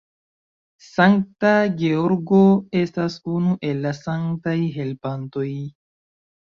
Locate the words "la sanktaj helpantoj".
3.87-5.49